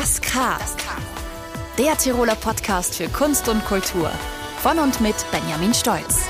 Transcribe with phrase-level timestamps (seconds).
[0.00, 0.56] Das K.
[1.76, 4.08] Der Tiroler Podcast für Kunst und Kultur.
[4.58, 6.24] Von und mit Benjamin Stolz.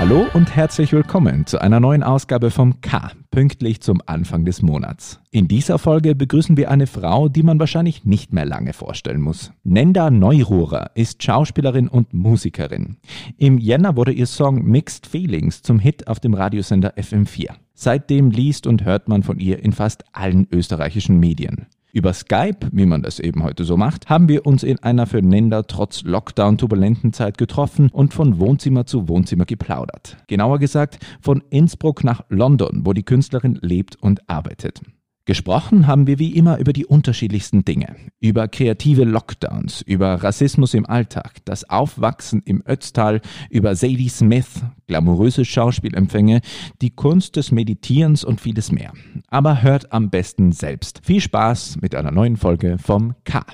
[0.00, 5.20] Hallo und herzlich willkommen zu einer neuen Ausgabe vom K, pünktlich zum Anfang des Monats.
[5.30, 9.52] In dieser Folge begrüßen wir eine Frau, die man wahrscheinlich nicht mehr lange vorstellen muss.
[9.62, 12.96] Nenda Neururer ist Schauspielerin und Musikerin.
[13.38, 17.54] Im Jänner wurde ihr Song Mixed Feelings zum Hit auf dem Radiosender FM4.
[17.78, 21.66] Seitdem liest und hört man von ihr in fast allen österreichischen Medien.
[21.92, 25.20] Über Skype, wie man das eben heute so macht, haben wir uns in einer für
[25.20, 30.16] Nenda trotz Lockdown turbulenten Zeit getroffen und von Wohnzimmer zu Wohnzimmer geplaudert.
[30.26, 34.80] Genauer gesagt von Innsbruck nach London, wo die Künstlerin lebt und arbeitet.
[35.26, 37.96] Gesprochen haben wir wie immer über die unterschiedlichsten Dinge.
[38.20, 45.44] Über kreative Lockdowns, über Rassismus im Alltag, das Aufwachsen im Ötztal, über Sadie Smith, glamouröse
[45.44, 46.42] Schauspielempfänge,
[46.80, 48.92] die Kunst des Meditierens und vieles mehr.
[49.26, 51.00] Aber hört am besten selbst.
[51.02, 53.44] Viel Spaß mit einer neuen Folge vom K.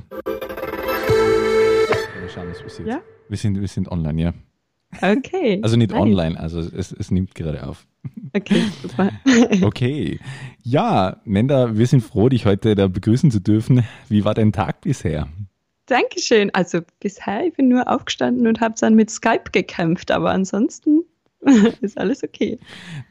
[2.21, 2.87] Wir schauen, was passiert.
[2.87, 3.01] Ja?
[3.31, 4.35] Wir sind, wir sind online, ja.
[5.01, 5.59] Okay.
[5.63, 6.01] Also nicht nice.
[6.03, 7.87] online, also es, es nimmt gerade auf.
[8.35, 9.11] Okay, super.
[9.63, 10.19] Okay.
[10.63, 13.85] Ja, Nenda, wir sind froh, dich heute da begrüßen zu dürfen.
[14.09, 15.29] Wie war dein Tag bisher?
[15.87, 16.51] Dankeschön.
[16.55, 21.05] Also bisher, ich bin nur aufgestanden und habe dann mit Skype gekämpft, aber ansonsten
[21.81, 22.59] ist alles okay.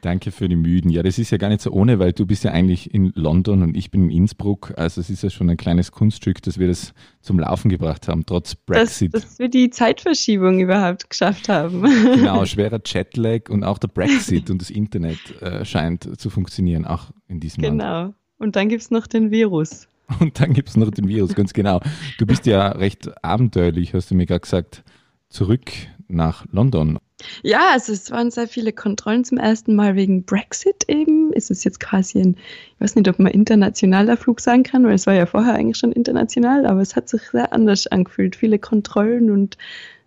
[0.00, 0.90] Danke für die Müden.
[0.90, 3.62] Ja, das ist ja gar nicht so ohne, weil du bist ja eigentlich in London
[3.62, 4.72] und ich bin in Innsbruck.
[4.76, 8.24] Also es ist ja schon ein kleines Kunststück, dass wir das zum Laufen gebracht haben,
[8.24, 9.14] trotz Dass, Brexit.
[9.14, 11.82] dass wir die Zeitverschiebung überhaupt geschafft haben.
[12.22, 17.10] Genau, schwerer Jetlag und auch der Brexit und das Internet äh, scheint zu funktionieren, auch
[17.28, 17.80] in diesem Land.
[17.80, 18.14] Genau.
[18.38, 19.88] Und dann gibt es noch den Virus.
[20.20, 21.80] Und dann gibt es noch den Virus, ganz genau.
[22.18, 24.84] Du bist ja recht abenteuerlich, hast du mir gerade gesagt,
[25.28, 25.70] zurück
[26.12, 26.98] nach London.
[27.42, 31.32] Ja, also es waren sehr viele Kontrollen zum ersten Mal wegen Brexit eben.
[31.32, 32.36] Es ist jetzt quasi ein,
[32.74, 35.78] ich weiß nicht, ob man internationaler Flug sagen kann, weil es war ja vorher eigentlich
[35.78, 38.36] schon international, aber es hat sich sehr anders angefühlt.
[38.36, 39.56] Viele Kontrollen und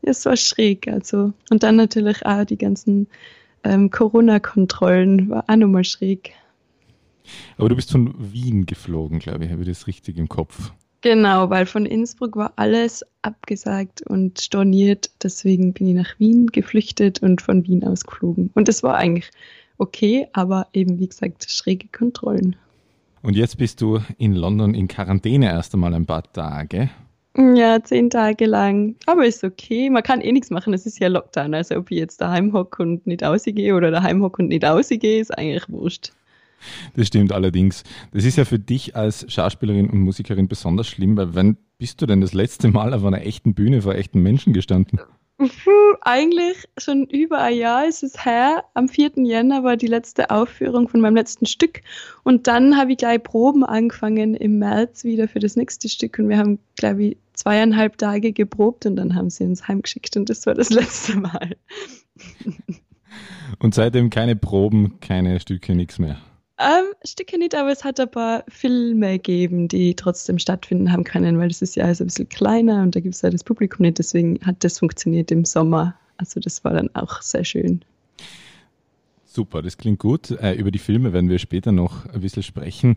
[0.01, 0.87] es war schräg.
[0.87, 3.07] Also und dann natürlich auch die ganzen
[3.63, 6.33] ähm, Corona-Kontrollen war auch nochmal schräg.
[7.57, 10.71] Aber du bist von Wien geflogen, glaube ich, habe ich das richtig im Kopf.
[11.05, 15.11] Genau, weil von Innsbruck war alles abgesagt und storniert.
[15.21, 18.49] Deswegen bin ich nach Wien geflüchtet und von Wien aus geflogen.
[18.55, 19.29] Und das war eigentlich
[19.77, 22.55] okay, aber eben wie gesagt schräge Kontrollen.
[23.21, 26.89] Und jetzt bist du in London in Quarantäne erst einmal ein paar Tage.
[27.37, 28.95] Ja, zehn Tage lang.
[29.05, 29.91] Aber ist okay.
[29.91, 30.73] Man kann eh nichts machen.
[30.73, 31.53] Es ist ja Lockdown.
[31.53, 35.21] Also ob ich jetzt daheim hocke und nicht ausgehe oder daheim hocke und nicht ausgehe,
[35.21, 36.13] ist eigentlich wurscht.
[36.95, 37.83] Das stimmt allerdings.
[38.11, 42.05] Das ist ja für dich als Schauspielerin und Musikerin besonders schlimm, weil wann bist du
[42.05, 44.99] denn das letzte Mal auf einer echten Bühne vor echten Menschen gestanden?
[46.01, 48.63] Eigentlich schon über ein Jahr ist es her.
[48.73, 49.11] Am 4.
[49.17, 51.81] Jänner war die letzte Aufführung von meinem letzten Stück.
[52.23, 56.19] Und dann habe ich gleich Proben angefangen im März wieder für das nächste Stück.
[56.19, 60.15] Und wir haben, glaube ich, zweieinhalb Tage geprobt und dann haben sie uns heimgeschickt.
[60.15, 61.57] Und das war das letzte Mal.
[63.59, 66.17] Und seitdem keine Proben, keine Stücke, nichts mehr.
[66.57, 71.37] Ähm, Stücke nicht, aber es hat ein paar Filme gegeben, die trotzdem stattfinden haben können,
[71.37, 73.83] weil das ist ja alles ein bisschen kleiner und da gibt es ja das Publikum
[73.83, 75.95] nicht, deswegen hat das funktioniert im Sommer.
[76.17, 77.83] Also das war dann auch sehr schön.
[79.25, 80.31] Super, das klingt gut.
[80.31, 82.95] Äh, über die Filme werden wir später noch ein bisschen sprechen.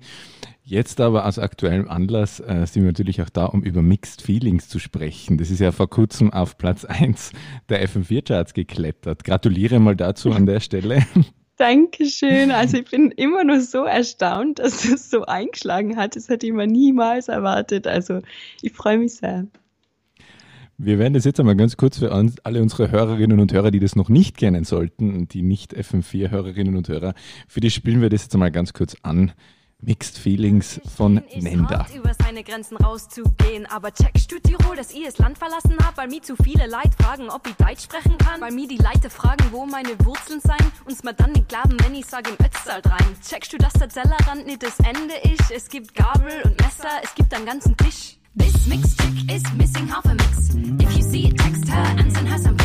[0.63, 4.69] Jetzt aber aus aktuellem Anlass äh, sind wir natürlich auch da, um über Mixed Feelings
[4.69, 5.37] zu sprechen.
[5.37, 7.33] Das ist ja vor kurzem auf Platz 1
[7.69, 9.25] der FM4-Charts geklettert.
[9.25, 11.05] Gratuliere mal dazu an der Stelle.
[11.59, 12.51] Dankeschön.
[12.51, 16.17] Also ich bin immer nur so erstaunt, dass es so eingeschlagen hat.
[16.17, 17.87] Das hätte ich mir niemals erwartet.
[17.87, 18.23] Also
[18.63, 19.47] ich freue mich sehr.
[20.81, 23.81] Wir werden das jetzt einmal ganz kurz für uns, alle unsere Hörerinnen und Hörer, die
[23.81, 27.15] das noch nicht kennen sollten, die nicht FM4-Hörerinnen und Hörer,
[27.49, 29.33] für die spielen wir das jetzt einmal ganz kurz an.
[29.81, 31.87] Mixed Feelings von Nenda.
[31.95, 33.65] Über seine Grenzen rauszugehen.
[33.67, 35.97] Aber checkst du Tirol, dass ich das Land verlassen hab?
[35.97, 38.41] Weil mir zu viele Leute fragen, ob ich Deutsch sprechen kann.
[38.41, 40.73] Weil mir die Leute fragen, wo meine Wurzeln sein.
[40.85, 43.07] Uns mal dann nicht glauben, wenn ich sag im Ötztal rein.
[43.25, 45.51] Checkst du, dass der Zellerrand nicht das Ende ist?
[45.53, 48.19] Es gibt Gabel und Messer, es gibt einen ganzen Tisch.
[48.37, 50.55] This mixed chick is missing half a mix.
[50.83, 52.57] If you see it, text her and send her some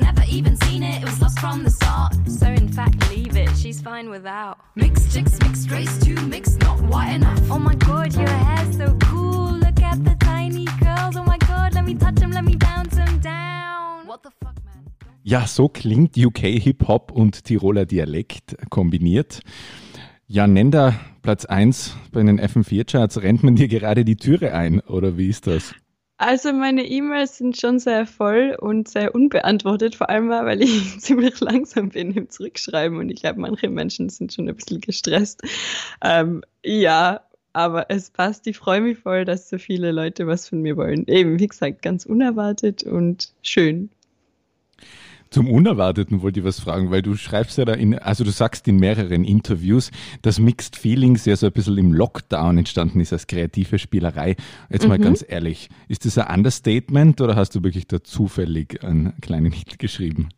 [0.00, 2.14] never even seen it, it was lost from the start.
[2.26, 4.58] So in fact, leave it, she's fine without.
[4.74, 7.40] Mixed chicks, mixed race, too mixed, not white enough.
[7.50, 9.52] Oh my god, your hair's so cool.
[9.52, 11.16] Look at the tiny curls.
[11.16, 14.06] Oh my god, let me touch them, let me bounce them down.
[14.06, 14.84] What the fuck, man?
[15.22, 19.40] Ja, so klingt UK Hip-Hop und Tiroler Dialekt kombiniert.
[20.26, 25.18] Ja, Nenda, Platz 1 bei den FM4-Charts, rennt man dir gerade die Türe ein, oder
[25.18, 25.74] wie ist das?
[26.20, 31.40] Also meine E-Mails sind schon sehr voll und sehr unbeantwortet, vor allem weil ich ziemlich
[31.40, 35.40] langsam bin im Zurückschreiben und ich glaube, manche Menschen sind schon ein bisschen gestresst.
[36.04, 37.22] Ähm, ja,
[37.54, 38.46] aber es passt.
[38.46, 41.06] Ich freue mich voll, dass so viele Leute was von mir wollen.
[41.06, 43.88] Eben, wie gesagt, ganz unerwartet und schön.
[45.30, 48.66] Zum Unerwarteten wollte ich was fragen, weil du schreibst ja da in, also du sagst
[48.66, 49.92] in mehreren Interviews,
[50.22, 54.34] dass Mixed Feelings ja so ein bisschen im Lockdown entstanden ist als kreative Spielerei.
[54.70, 55.02] Jetzt mal mhm.
[55.02, 59.78] ganz ehrlich, ist das ein Understatement oder hast du wirklich da zufällig einen kleinen Hit
[59.78, 60.30] geschrieben?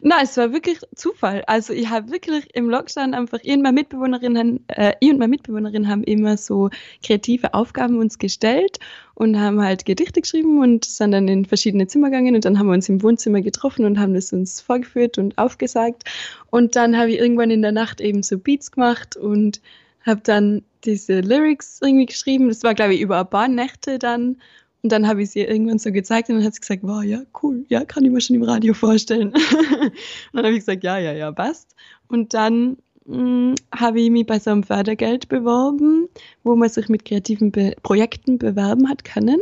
[0.00, 1.42] Nein, es war wirklich Zufall.
[1.46, 5.30] Also ich habe wirklich im Lockdown einfach, ich und meine Mitbewohnerin, äh, ich und meine
[5.30, 6.70] Mitbewohnerin haben immer so
[7.04, 8.78] kreative Aufgaben uns gestellt
[9.14, 12.66] und haben halt Gedichte geschrieben und sind dann in verschiedene Zimmer gegangen und dann haben
[12.66, 16.04] wir uns im Wohnzimmer getroffen und haben das uns vorgeführt und aufgesagt.
[16.50, 19.60] Und dann habe ich irgendwann in der Nacht eben so Beats gemacht und
[20.04, 22.48] habe dann diese Lyrics irgendwie geschrieben.
[22.48, 24.36] Das war, glaube ich, über ein paar Nächte dann.
[24.84, 27.22] Und dann habe ich sie irgendwann so gezeigt und dann hat sie gesagt, wow, ja,
[27.42, 29.28] cool, ja, kann ich mir schon im Radio vorstellen.
[29.80, 29.92] und
[30.34, 31.74] dann habe ich gesagt, ja, ja, ja, passt.
[32.08, 32.76] Und dann
[33.06, 36.10] hm, habe ich mich bei so einem Fördergeld beworben,
[36.42, 39.40] wo man sich mit kreativen Be Projekten bewerben hat können.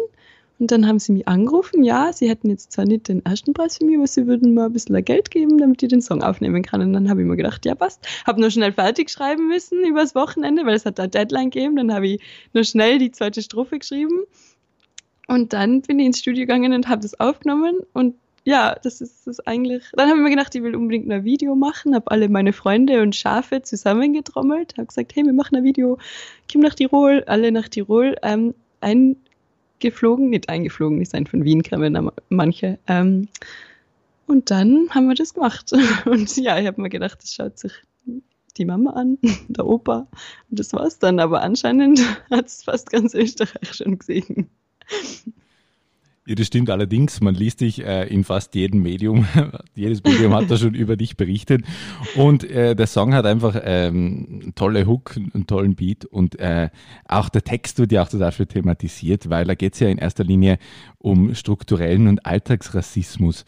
[0.61, 3.79] Und dann haben sie mich angerufen, ja, sie hätten jetzt zwar nicht den ersten Preis
[3.79, 6.63] für mich, aber sie würden mir ein bisschen Geld geben, damit ich den Song aufnehmen
[6.63, 6.83] kann.
[6.83, 8.07] Und dann habe ich mir gedacht, ja, passt.
[8.29, 11.75] Habe nur schnell fertig schreiben müssen übers Wochenende, weil es hat da Deadline gegeben.
[11.75, 12.21] Dann habe ich
[12.53, 14.21] nur schnell die zweite Strophe geschrieben
[15.29, 18.15] und dann bin ich ins Studio gegangen und habe das aufgenommen und
[18.45, 19.85] ja, das ist das eigentlich.
[19.93, 23.01] Dann habe ich mir gedacht, ich will unbedingt ein Video machen, habe alle meine Freunde
[23.01, 25.99] und Schafe zusammengetrommelt, habe gesagt, hey, wir machen ein Video,
[26.51, 32.11] komm nach Tirol, alle nach Tirol, ähm, eingeflogen, nicht eingeflogen, die sind von Wien kamen
[32.31, 32.81] manche.
[32.89, 33.29] Ähm,
[34.27, 35.71] und dann haben wir das gemacht.
[36.07, 37.73] Und ja, ich habe mir gedacht, das schaut sich
[38.57, 40.07] die Mama an, der Opa,
[40.51, 41.21] und das war's dann.
[41.21, 44.51] Aber anscheinend hat es fast ganz Österreich schon gesehen.
[46.25, 47.21] Ja, das stimmt allerdings.
[47.21, 49.27] Man liest dich äh, in fast jedem Medium.
[49.75, 51.65] Jedes Medium hat da schon über dich berichtet.
[52.15, 56.71] Und äh, der Song hat einfach ähm, tolle Hook, einen tollen Beat und äh,
[57.09, 60.23] auch der Text wird ja auch dafür thematisiert, weil da geht es ja in erster
[60.23, 60.59] Linie
[60.99, 63.45] um strukturellen und Alltagsrassismus.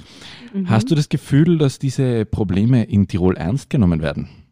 [0.53, 0.69] Mhm.
[0.69, 4.44] Hast du das Gefühl, dass diese Probleme in Tirol ernst genommen werden?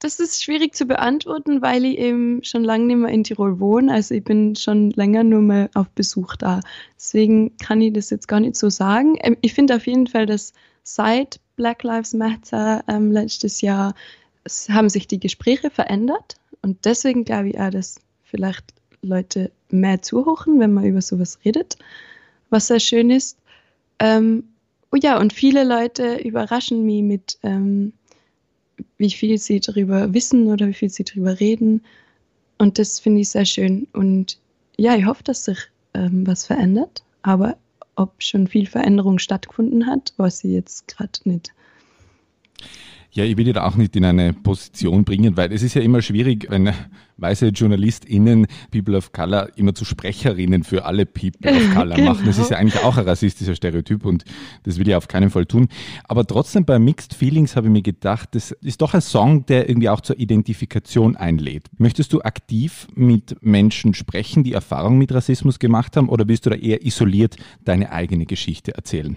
[0.00, 3.92] Das ist schwierig zu beantworten, weil ich eben schon lange nicht mehr in Tirol wohne.
[3.92, 6.60] Also ich bin schon länger nur mal auf Besuch da.
[6.96, 9.16] Deswegen kann ich das jetzt gar nicht so sagen.
[9.20, 13.94] Ähm, ich finde auf jeden Fall, dass seit Black Lives Matter ähm, letztes Jahr
[14.70, 16.36] haben sich die Gespräche verändert.
[16.62, 21.76] Und deswegen glaube ich auch, dass vielleicht Leute mehr zuhören, wenn man über sowas redet,
[22.48, 23.36] was sehr schön ist.
[23.98, 24.44] Ähm,
[24.92, 27.92] oh ja, und viele Leute überraschen mich mit ähm,
[28.98, 31.82] wie viel sie darüber wissen oder wie viel sie darüber reden.
[32.58, 33.86] Und das finde ich sehr schön.
[33.92, 34.38] Und
[34.76, 35.58] ja, ich hoffe, dass sich
[35.94, 37.02] ähm, was verändert.
[37.22, 37.56] Aber
[37.96, 41.52] ob schon viel Veränderung stattgefunden hat, weiß ich jetzt gerade nicht.
[43.12, 45.82] Ja, ich will dich da auch nicht in eine Position bringen, weil es ist ja
[45.82, 46.72] immer schwierig, wenn
[47.16, 52.12] weiße JournalistInnen People of Color immer zu Sprecherinnen für alle People of Color genau.
[52.12, 52.26] machen.
[52.26, 54.24] Das ist ja eigentlich auch ein rassistischer Stereotyp und
[54.62, 55.68] das will ich auf keinen Fall tun.
[56.04, 59.68] Aber trotzdem bei Mixed Feelings habe ich mir gedacht, das ist doch ein Song, der
[59.68, 61.64] irgendwie auch zur Identifikation einlädt.
[61.78, 66.50] Möchtest du aktiv mit Menschen sprechen, die Erfahrung mit Rassismus gemacht haben oder willst du
[66.50, 69.16] da eher isoliert deine eigene Geschichte erzählen?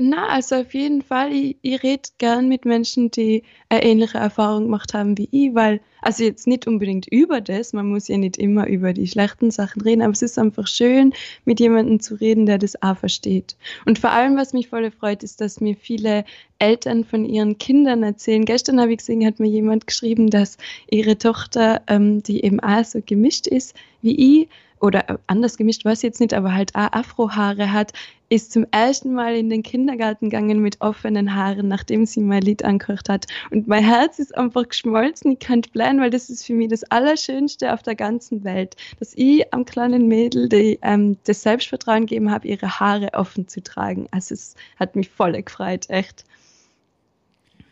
[0.00, 1.32] Na, also auf jeden Fall.
[1.32, 5.80] Ich, ich rede gern mit Menschen, die eine ähnliche Erfahrung gemacht haben wie ich, weil,
[6.02, 9.82] also jetzt nicht unbedingt über das, man muss ja nicht immer über die schlechten Sachen
[9.82, 11.12] reden, aber es ist einfach schön,
[11.44, 13.56] mit jemandem zu reden, der das auch versteht.
[13.86, 16.24] Und vor allem, was mich voll freut, ist, dass mir viele
[16.58, 18.44] Eltern von ihren Kindern erzählen.
[18.44, 20.58] Gestern habe ich gesehen, hat mir jemand geschrieben, dass
[20.90, 24.48] ihre Tochter, ähm, die eben auch so gemischt ist wie ich,
[24.84, 27.94] oder anders gemischt, weiß ich jetzt nicht, aber halt auch Afrohaare hat,
[28.28, 32.64] ist zum ersten Mal in den Kindergarten gegangen mit offenen Haaren, nachdem sie mein Lied
[32.64, 33.26] angehört hat.
[33.50, 36.84] Und mein Herz ist einfach geschmolzen, ich kann bleiben, weil das ist für mich das
[36.84, 42.30] Allerschönste auf der ganzen Welt, dass ich am kleinen Mädel die, ähm, das Selbstvertrauen gegeben
[42.30, 44.06] habe, ihre Haare offen zu tragen.
[44.10, 46.24] Also es hat mich voll gefreut, echt.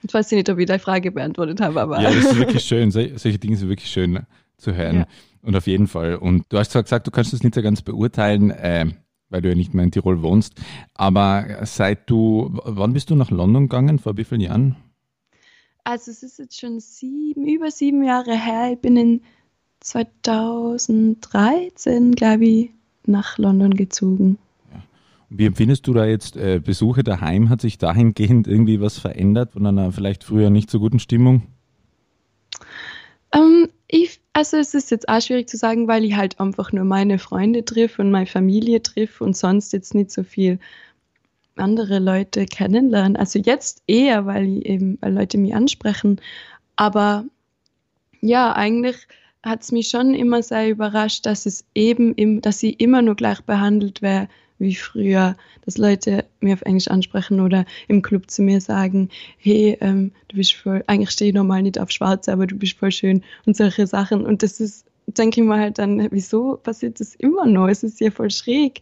[0.03, 2.01] Ich weiß nicht, ob ich deine Frage beantwortet habe, aber.
[2.01, 2.91] Ja, das ist wirklich schön.
[2.91, 4.21] Solche Dinge sind wirklich schön
[4.57, 4.97] zu hören.
[4.97, 5.07] Ja.
[5.43, 6.17] Und auf jeden Fall.
[6.17, 8.87] Und du hast zwar gesagt, du kannst das nicht so ganz beurteilen, äh,
[9.29, 10.55] weil du ja nicht mehr in Tirol wohnst.
[10.95, 13.99] Aber seit du, wann bist du nach London gegangen?
[13.99, 14.77] Vor wie vielen Jahren?
[15.85, 18.71] Also es ist jetzt schon sieben, über sieben Jahre her.
[18.73, 19.23] Ich bin in
[19.81, 22.71] 2013, glaube ich,
[23.05, 24.39] nach London gezogen.
[25.29, 27.49] Wie empfindest du da jetzt äh, Besuche daheim?
[27.49, 31.43] Hat sich dahingehend irgendwie was verändert von einer vielleicht früher nicht so guten Stimmung?
[34.43, 37.21] Ich, also es ist jetzt auch schwierig zu sagen, weil ich halt einfach nur meine
[37.21, 40.59] Freunde triff und meine Familie triff und sonst jetzt nicht so viel
[41.55, 43.17] andere Leute kennenlernen.
[43.17, 46.21] Also jetzt eher, weil, ich eben, weil Leute mich ansprechen.
[46.75, 47.25] Aber
[48.21, 48.97] ja, eigentlich
[49.45, 53.15] hat es mich schon immer sehr überrascht, dass es eben, im, dass sie immer nur
[53.15, 54.29] gleich behandelt wäre
[54.63, 59.77] wie früher, dass Leute mir auf Englisch ansprechen oder im Club zu mir sagen, hey,
[59.81, 62.93] ähm, du bist voll, eigentlich stehe ich normal nicht auf Schwarz, aber du bist voll
[62.93, 64.25] schön und solche Sachen.
[64.25, 67.69] Und das ist, denke ich mal halt dann, wieso passiert das immer noch?
[67.69, 68.81] Es ist ja voll schräg.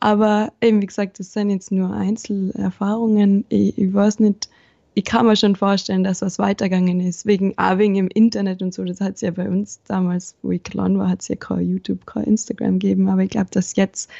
[0.00, 3.44] Aber eben, wie gesagt, das sind jetzt nur Einzelerfahrungen.
[3.50, 4.48] Ich, ich weiß nicht,
[4.94, 7.26] ich kann mir schon vorstellen, dass was weitergegangen ist.
[7.26, 8.82] Wegen, auch wegen im Internet und so.
[8.84, 11.70] Das hat es ja bei uns damals, wo ich klein war, hat es ja kein
[11.70, 13.08] YouTube, kein Instagram gegeben.
[13.08, 14.10] Aber ich glaube, dass jetzt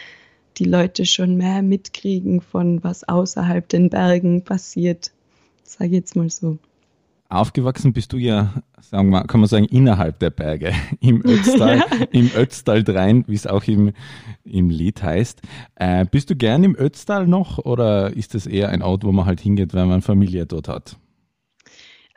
[0.59, 5.13] die Leute schon mehr mitkriegen von was außerhalb den Bergen passiert.
[5.65, 6.59] Sage ich jetzt mal so.
[7.31, 12.07] Aufgewachsen bist du ja, sagen wir, kann man sagen, innerhalb der Berge, im Ötztal, ja.
[12.11, 13.93] im Ötztal drein, wie es auch im,
[14.45, 15.41] im Lied heißt.
[15.77, 19.27] Äh, bist du gern im Ötztal noch oder ist das eher ein Ort, wo man
[19.27, 20.97] halt hingeht, wenn man Familie dort hat?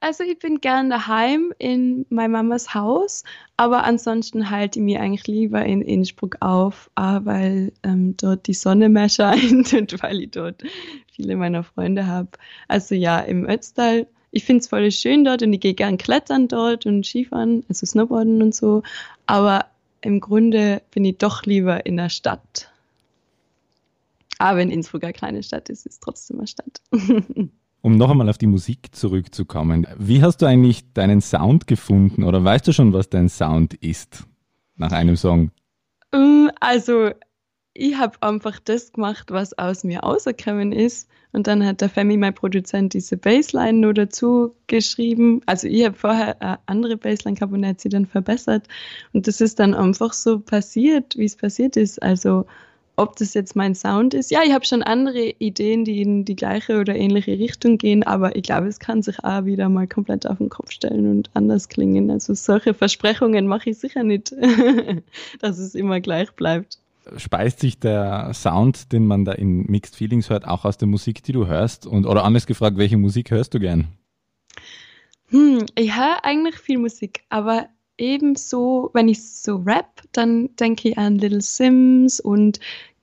[0.03, 3.24] Also ich bin gern daheim in meiner Mamas Haus,
[3.55, 8.89] aber ansonsten halte ich mir eigentlich lieber in Innsbruck auf, weil ähm, dort die Sonne
[8.89, 10.62] mehr scheint und weil ich dort
[11.10, 12.27] viele meiner Freunde habe.
[12.67, 16.50] Also ja, im Ötztal ich finde es voll schön dort und ich gehe gern klettern
[16.50, 18.83] dort und Skifahren, also Snowboarden und so.
[19.25, 19.67] Aber
[20.01, 22.69] im Grunde bin ich doch lieber in der Stadt.
[24.38, 26.81] Aber wenn Innsbruck eine kleine Stadt ist, ist es trotzdem eine Stadt.
[27.83, 32.43] um noch einmal auf die Musik zurückzukommen, wie hast du eigentlich deinen Sound gefunden oder
[32.43, 34.23] weißt du schon, was dein Sound ist
[34.75, 35.51] nach einem Song?
[36.13, 37.11] Ähm, also
[37.73, 41.09] ich habe einfach das gemacht, was aus mir rausgekommen ist.
[41.33, 45.41] Und dann hat der Femi, mein Produzent, diese Bassline nur dazu geschrieben.
[45.47, 48.67] Also ich habe vorher eine andere Bassline gehabt und er hat sie dann verbessert.
[49.11, 52.01] Und das ist dann einfach so passiert, wie es passiert ist.
[52.01, 52.45] Also
[52.95, 54.31] ob das jetzt mein Sound ist.
[54.31, 58.35] Ja, ich habe schon andere Ideen, die in die gleiche oder ähnliche Richtung gehen, aber
[58.35, 61.69] ich glaube, es kann sich auch wieder mal komplett auf den Kopf stellen und anders
[61.69, 62.12] klingen.
[62.12, 64.33] Also solche Versprechungen mache ich sicher nicht,
[65.39, 66.77] dass es immer gleich bleibt
[67.17, 71.23] speist sich der Sound, den man da in Mixed Feelings hört, auch aus der Musik,
[71.23, 71.85] die du hörst?
[71.85, 73.88] Und, oder anders gefragt, welche Musik hörst du gern?
[75.29, 77.67] Hm, ich höre eigentlich viel Musik, aber
[78.03, 82.60] ebenso, wenn ich so rap, dann denke ich an Little Sims und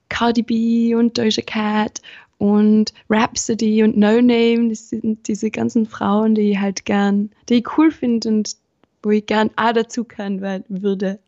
[0.09, 2.00] Cardi B und Doja Cat
[2.38, 4.69] und Rhapsody und No Name.
[4.69, 8.57] Das sind diese ganzen Frauen, die ich halt gern, die ich cool finde und
[9.02, 11.19] wo ich gern auch dazu kann würde.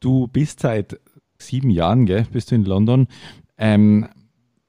[0.00, 0.98] Du bist seit
[1.38, 3.06] sieben Jahren, gell, bist du in London.
[3.58, 4.08] Ähm,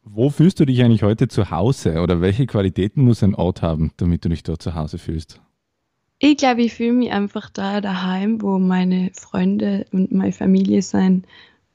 [0.04, 3.92] wo fühlst du dich eigentlich heute zu Hause oder welche Qualitäten muss ein Ort haben,
[3.98, 5.42] damit du dich dort zu Hause fühlst?
[6.26, 11.26] Ich glaube, ich fühle mich einfach da daheim, wo meine Freunde und meine Familie sind.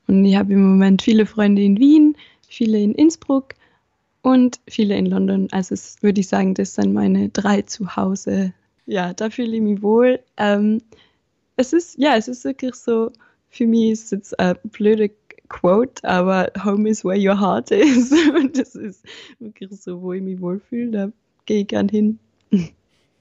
[0.07, 2.17] Und ich habe im Moment viele Freunde in Wien,
[2.49, 3.53] viele in Innsbruck
[4.23, 5.49] und viele in London.
[5.51, 8.55] Also würde ich sagen, das sind meine drei Zuhause.
[8.87, 10.19] Ja, da fühle ich mich wohl.
[10.39, 10.81] Ähm,
[11.57, 13.13] es ist, ja, es ist wirklich so,
[13.51, 15.11] für mich ist es eine blöde
[15.51, 18.13] Quote, aber Home is where your heart is.
[18.35, 19.05] Und das ist
[19.41, 20.91] wirklich so, wo ich mich wohlfühle.
[20.91, 21.13] Da
[21.45, 22.19] gehe ich gern hin.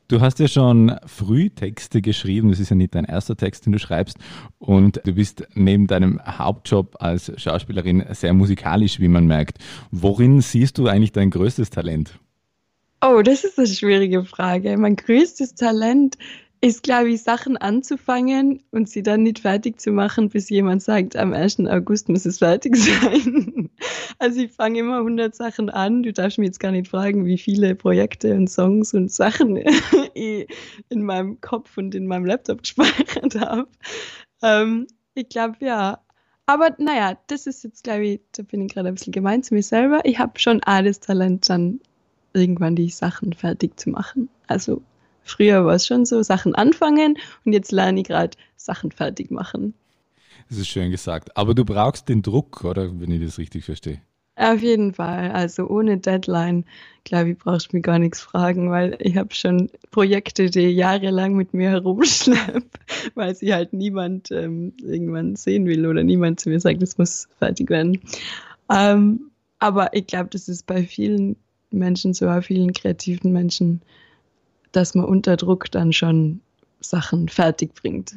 [0.09, 3.73] Du hast ja schon früh Texte geschrieben, das ist ja nicht dein erster Text, den
[3.73, 4.17] du schreibst.
[4.57, 9.57] Und du bist neben deinem Hauptjob als Schauspielerin sehr musikalisch, wie man merkt.
[9.91, 12.19] Worin siehst du eigentlich dein größtes Talent?
[13.01, 14.77] Oh, das ist eine schwierige Frage.
[14.77, 16.17] Mein größtes Talent
[16.61, 21.15] ist, glaube ich, Sachen anzufangen und sie dann nicht fertig zu machen, bis jemand sagt,
[21.15, 21.59] am 1.
[21.67, 23.69] August muss es fertig sein.
[24.17, 26.01] Also ich fange immer 100 Sachen an.
[26.01, 29.57] Du darfst mir jetzt gar nicht fragen, wie viele Projekte und Songs und Sachen
[30.15, 30.47] ich
[30.89, 33.67] in meinem Kopf und in meinem Laptop gespeichert habe.
[34.41, 35.99] Ähm, ich glaube, ja.
[36.47, 39.53] Aber naja, das ist jetzt, glaube ich, da bin ich gerade ein bisschen gemein zu
[39.53, 39.99] mir selber.
[40.05, 41.81] Ich habe schon alles Talent, dann
[42.33, 44.29] irgendwann die Sachen fertig zu machen.
[44.47, 44.81] Also
[45.27, 49.73] Früher war es schon so, Sachen anfangen und jetzt lerne ich gerade Sachen fertig machen.
[50.49, 51.35] Das ist schön gesagt.
[51.35, 52.89] Aber du brauchst den Druck, oder?
[52.99, 54.01] Wenn ich das richtig verstehe.
[54.37, 55.31] Auf jeden Fall.
[55.31, 56.63] Also ohne Deadline,
[57.03, 61.33] glaube ich, brauchst du mir gar nichts fragen, weil ich habe schon Projekte, die jahrelang
[61.33, 62.61] mit mir herumschleppe,
[63.15, 67.27] weil sie halt niemand ähm, irgendwann sehen will oder niemand zu mir sagt, es muss
[67.39, 67.99] fertig werden.
[68.71, 71.35] Ähm, aber ich glaube, das ist bei vielen
[71.71, 73.81] Menschen so, bei vielen kreativen Menschen
[74.71, 76.41] dass man unter Druck dann schon
[76.79, 78.15] Sachen fertig bringt.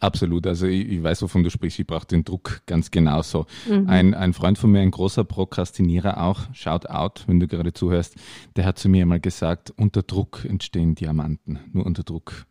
[0.00, 3.46] Absolut, also ich, ich, weiß, wovon du sprichst, ich brauche den Druck ganz genauso.
[3.66, 3.88] Mhm.
[3.88, 8.16] Ein, ein Freund von mir, ein großer Prokrastinierer auch, shout out, wenn du gerade zuhörst,
[8.56, 12.44] der hat zu mir mal gesagt, unter Druck entstehen Diamanten, nur unter Druck.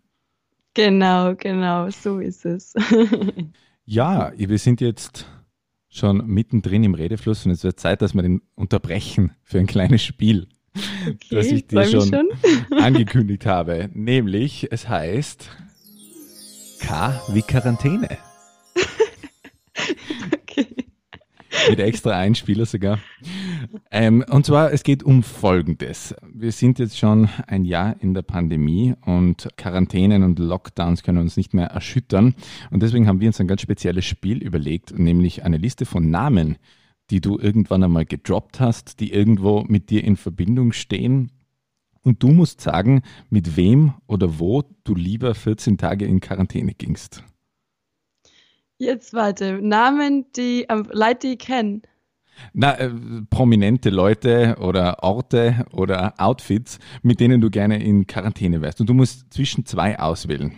[0.74, 2.74] Genau, genau, so ist es.
[3.86, 5.28] ja, wir sind jetzt
[5.90, 10.02] schon mittendrin im Redefluss und es wird Zeit, dass wir den unterbrechen für ein kleines
[10.02, 10.48] Spiel,
[11.08, 12.30] okay, das ich dir schon, schon.
[12.78, 13.90] angekündigt habe.
[13.94, 15.50] Nämlich, es heißt
[16.80, 18.18] K wie Quarantäne.
[21.70, 23.00] Mit extra Einspieler sogar.
[23.90, 26.14] Ähm, und zwar, es geht um Folgendes.
[26.34, 31.38] Wir sind jetzt schon ein Jahr in der Pandemie und Quarantänen und Lockdowns können uns
[31.38, 32.36] nicht mehr erschüttern.
[32.72, 36.58] Und deswegen haben wir uns ein ganz spezielles Spiel überlegt, nämlich eine Liste von Namen,
[37.10, 41.32] die du irgendwann einmal gedroppt hast, die irgendwo mit dir in Verbindung stehen.
[42.02, 47.24] Und du musst sagen, mit wem oder wo du lieber 14 Tage in Quarantäne gingst.
[48.78, 51.82] Jetzt warte, Namen, die ähm, Leute, die ich kenne.
[52.52, 52.92] Na, äh,
[53.30, 58.82] prominente Leute oder Orte oder Outfits, mit denen du gerne in Quarantäne wärst.
[58.82, 60.58] Und du musst zwischen zwei auswählen.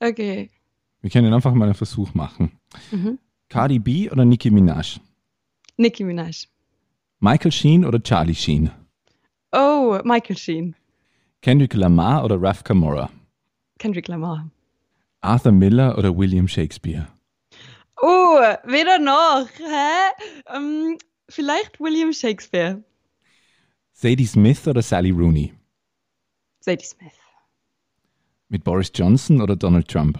[0.00, 0.50] Okay.
[1.00, 2.52] Wir können einfach mal einen Versuch machen.
[2.90, 3.18] Mhm.
[3.48, 5.00] Cardi B oder Nicki Minaj?
[5.78, 6.46] Nicki Minaj.
[7.20, 8.70] Michael Sheen oder Charlie Sheen?
[9.52, 10.74] Oh, Michael Sheen.
[11.40, 13.10] Kendrick Lamar oder Raf Kamora?
[13.78, 14.50] Kendrick Lamar.
[15.20, 17.08] Arthur Miller oder William Shakespeare?
[18.00, 19.48] Oh, weder noch.
[19.58, 20.54] Hä?
[20.54, 22.82] Ähm, vielleicht William Shakespeare.
[23.92, 25.54] Sadie Smith oder Sally Rooney?
[26.60, 27.12] Sadie Smith.
[28.48, 30.18] Mit Boris Johnson oder Donald Trump?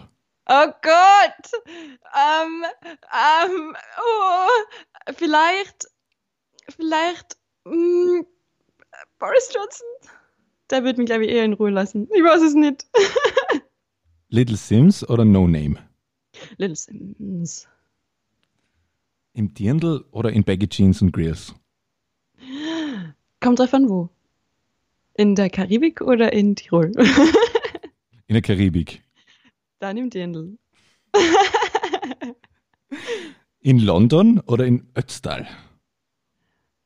[0.51, 1.51] Oh Gott!
[1.67, 2.65] Ähm,
[3.13, 5.87] ähm, oh, vielleicht,
[6.71, 8.27] vielleicht, mh, mm,
[9.19, 9.87] Boris Johnson?
[10.71, 12.09] Der wird mich, glaube ich, eher in Ruhe lassen.
[12.15, 12.87] Ich weiß es nicht.
[14.31, 15.77] Little Sims oder No Name?
[16.57, 17.69] Little Sims.
[19.35, 21.55] Im Dirndl oder in Baggy Jeans und Grills?
[23.41, 24.09] Kommt drauf an, wo.
[25.15, 26.93] In der Karibik oder in Tirol?
[28.27, 29.03] in der Karibik.
[29.79, 30.59] Dann im Dirndl.
[33.61, 35.47] in London oder in Ötztal?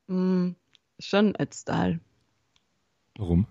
[0.09, 0.51] Mm,
[0.99, 2.01] schon Ötztal.
[3.17, 3.47] Warum?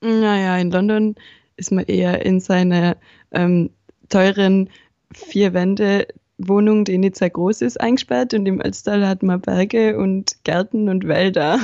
[0.00, 1.14] Naja, in London
[1.56, 2.96] ist man eher in seiner
[3.32, 3.70] ähm,
[4.08, 4.70] teuren
[5.12, 6.06] vier Wände
[6.38, 10.88] Wohnung, die nicht sehr groß ist, eingesperrt und im Ötztal hat man Berge und Gärten
[10.88, 11.58] und Wälder.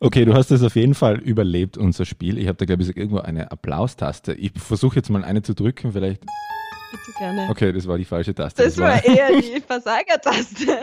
[0.00, 2.38] Okay, du hast es auf jeden Fall überlebt, unser Spiel.
[2.38, 4.32] Ich habe da, glaube ich, irgendwo eine Applaustaste.
[4.34, 6.20] Ich versuche jetzt mal eine zu drücken, vielleicht.
[6.20, 7.48] Bitte gerne.
[7.50, 8.62] Okay, das war die falsche Taste.
[8.62, 10.78] Das, das war, eher die Versagertaste.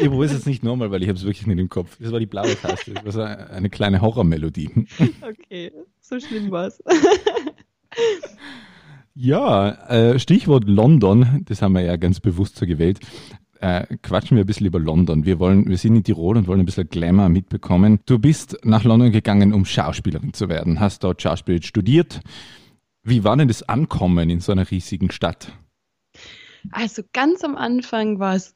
[0.00, 1.96] ich probiere es jetzt nicht nochmal, weil ich habe es wirklich nicht im Kopf.
[2.00, 2.92] Das war die blaue Taste.
[2.92, 4.86] Das war eine kleine Horrormelodie.
[5.22, 6.82] Okay, so schlimm war es.
[9.14, 13.00] Ja, äh, Stichwort London, das haben wir ja ganz bewusst so gewählt.
[13.60, 15.24] Äh, quatschen wir ein bisschen über London.
[15.24, 17.98] Wir wollen, wir sind in Tirol und wollen ein bisschen Glamour mitbekommen.
[18.06, 22.20] Du bist nach London gegangen, um Schauspielerin zu werden, hast dort Schauspiel studiert.
[23.02, 25.52] Wie war denn das Ankommen in so einer riesigen Stadt?
[26.70, 28.54] Also ganz am Anfang war es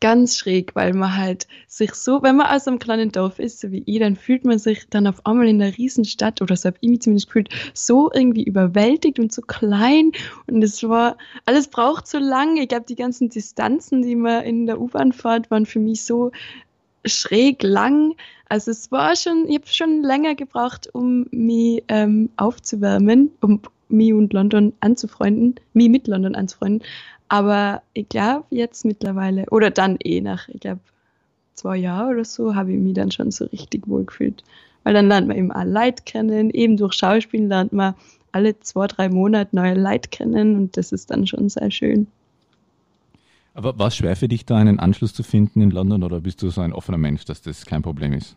[0.00, 3.70] ganz schräg, weil man halt sich so, wenn man aus einem kleinen Dorf ist, so
[3.70, 6.78] wie ich, dann fühlt man sich dann auf einmal in einer Riesenstadt, oder so habe
[6.80, 10.12] ich mich zumindest gefühlt, so irgendwie überwältigt und so klein.
[10.46, 12.56] Und es war, alles braucht so lang.
[12.56, 16.32] Ich glaube, die ganzen Distanzen, die man in der U-Bahn fährt, waren für mich so
[17.04, 18.14] schräg lang.
[18.48, 24.12] Also es war schon, ich habe schon länger gebraucht, um mich ähm, aufzuwärmen, um mich
[24.12, 26.82] und London anzufreunden, mich mit London anzufreunden.
[27.28, 30.80] Aber ich glaube jetzt mittlerweile, oder dann eh nach, ich glaube,
[31.54, 34.44] zwei Jahren oder so, habe ich mich dann schon so richtig wohl gefühlt.
[34.84, 37.94] Weil dann lernt man eben auch Leute kennen, eben durch Schauspiel lernt man
[38.32, 42.06] alle zwei, drei Monate neue Leute kennen und das ist dann schon sehr schön.
[43.54, 46.42] Aber war es schwer für dich, da einen Anschluss zu finden in London oder bist
[46.42, 48.36] du so ein offener Mensch, dass das kein Problem ist?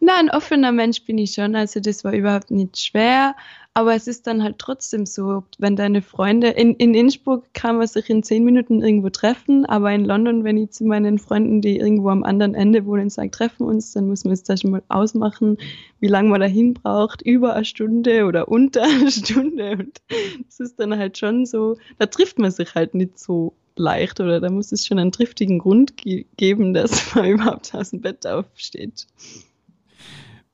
[0.00, 1.54] Nein, ein offener Mensch bin ich schon.
[1.54, 3.34] Also das war überhaupt nicht schwer.
[3.74, 7.86] Aber es ist dann halt trotzdem so, wenn deine Freunde, in, in Innsbruck kann man
[7.86, 11.78] sich in zehn Minuten irgendwo treffen, aber in London, wenn ich zu meinen Freunden, die
[11.78, 14.82] irgendwo am anderen Ende wohnen, sage, treffen uns, dann muss man es da schon mal
[14.88, 15.56] ausmachen,
[16.00, 19.72] wie lange man dahin braucht, über eine Stunde oder unter eine Stunde.
[19.72, 20.02] Und
[20.44, 24.40] das ist dann halt schon so, da trifft man sich halt nicht so leicht oder
[24.40, 28.26] da muss es schon einen triftigen Grund ge geben, dass man überhaupt aus dem Bett
[28.26, 29.06] aufsteht.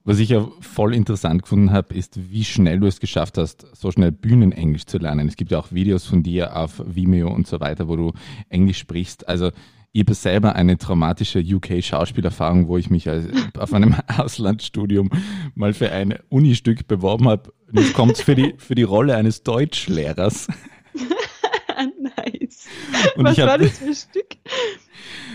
[0.05, 3.91] Was ich ja voll interessant gefunden habe, ist, wie schnell du es geschafft hast, so
[3.91, 5.29] schnell Bühnenenglisch zu lernen.
[5.29, 8.13] Es gibt ja auch Videos von dir auf Vimeo und so weiter, wo du
[8.49, 9.29] Englisch sprichst.
[9.29, 9.51] Also
[9.93, 13.09] ich habe selber eine traumatische UK-Schauspielerfahrung, wo ich mich
[13.59, 15.11] auf einem Auslandsstudium
[15.55, 17.53] mal für ein Unistück beworben habe.
[17.73, 20.49] Jetzt kommt es für die, für die Rolle eines Deutschlehrers.
[23.17, 24.27] Und Was hab, war das für ein Stück?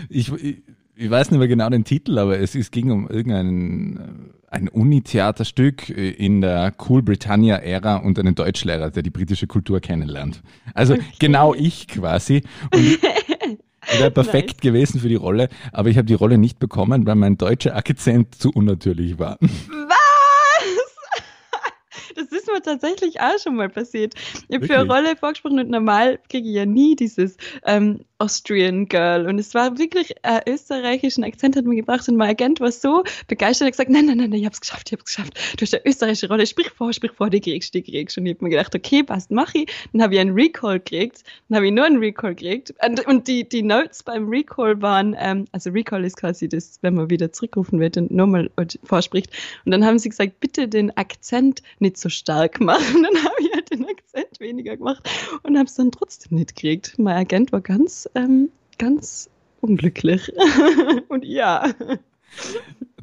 [0.10, 0.64] Ich, ich,
[0.96, 5.90] ich weiß nicht mehr genau den Titel, aber es, es ging um irgendein ein Uni-Theaterstück
[5.90, 10.44] in der Cool Britannia-Ära und einen Deutschlehrer, der die britische Kultur kennenlernt.
[10.76, 11.04] Also okay.
[11.18, 12.44] genau ich quasi.
[12.72, 13.00] Und
[13.98, 14.62] wäre perfekt nice.
[14.62, 18.36] gewesen für die Rolle, aber ich habe die Rolle nicht bekommen, weil mein deutscher Akzent
[18.36, 19.40] zu unnatürlich war.
[22.54, 24.14] Mir tatsächlich auch schon mal passiert.
[24.48, 28.88] Ich habe für eine Rolle vorgesprochen und normal kriege ich ja nie dieses ähm, Austrian
[28.88, 29.28] Girl.
[29.28, 33.04] Und es war wirklich äh, österreichischen Akzent hat man gebracht und mein Agent war so
[33.28, 35.38] begeistert, er hat gesagt, nein, nein, nein, nein ich hab's geschafft, ich hab's geschafft.
[35.58, 38.18] Du hast eine österreichische Rolle, sprich vor, sprich vor, die kriegst, die kriegst.
[38.18, 39.70] Und ich habe mir gedacht, okay, passt, mach ich.
[39.92, 42.74] Dann habe ich einen Recall gekriegt, dann habe ich nur einen Recall gekriegt.
[42.86, 46.94] Und, und die, die Notes beim Recall waren, ähm, also Recall ist quasi das, wenn
[46.94, 48.50] man wieder zurückrufen wird und nochmal
[48.84, 49.32] vorspricht.
[49.66, 52.96] Und dann haben sie gesagt, bitte den Akzent nicht so stark machen.
[52.96, 54.03] Und dann habe ich halt den Akzent
[54.40, 55.10] weniger gemacht
[55.44, 56.96] und habe es dann trotzdem nicht gekriegt.
[56.98, 59.30] Mein Agent war ganz ähm, ganz
[59.62, 60.32] unglücklich.
[61.08, 61.74] Und ja.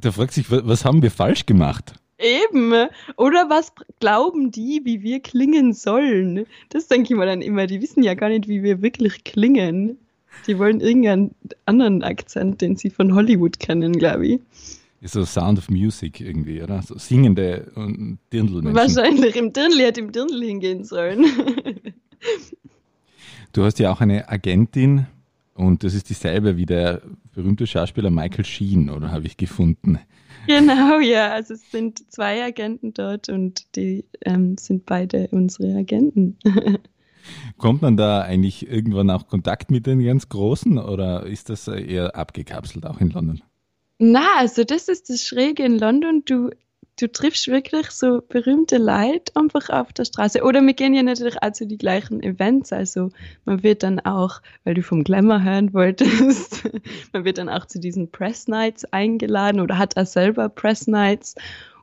[0.00, 1.94] Da fragt sich, was haben wir falsch gemacht?
[2.18, 2.72] Eben.
[3.16, 6.46] Oder was glauben die, wie wir klingen sollen?
[6.68, 7.66] Das denke ich mir dann immer.
[7.66, 9.96] Die wissen ja gar nicht, wie wir wirklich klingen.
[10.46, 14.40] Die wollen irgendeinen anderen Akzent, den sie von Hollywood kennen, glaube ich.
[15.00, 16.82] Ist so Sound of Music irgendwie, oder?
[16.82, 18.74] So singende und Dirndl-Menschen.
[18.74, 19.34] Wahrscheinlich.
[19.34, 21.24] Im Dirndl hätte im Dirndl hingehen sollen.
[23.52, 25.06] du hast ja auch eine Agentin,
[25.54, 27.00] und das ist dieselbe wie der
[27.34, 29.98] berühmte Schauspieler Michael Sheen, oder habe ich gefunden?
[30.46, 31.32] Genau, ja.
[31.32, 36.36] Also es sind zwei Agenten dort und die ähm, sind beide unsere Agenten.
[37.58, 42.16] Kommt man da eigentlich irgendwann auch Kontakt mit den ganz Großen oder ist das eher
[42.16, 43.42] abgekapselt auch in London?
[44.02, 46.22] Na, also das ist das Schräge in London.
[46.24, 46.50] Du
[47.00, 50.42] du triffst wirklich so berühmte Leute einfach auf der Straße.
[50.42, 52.72] Oder wir gehen ja natürlich auch zu die gleichen Events.
[52.72, 53.10] Also
[53.44, 56.68] man wird dann auch, weil du vom Glamour hören wolltest,
[57.12, 61.34] man wird dann auch zu diesen Press Nights eingeladen oder hat auch selber Press Nights.